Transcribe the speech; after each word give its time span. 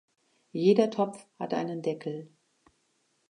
Jeder 0.53 0.89
Topf 0.89 1.27
hat 1.37 1.53
einen 1.53 1.83
Deckel. 1.83 2.31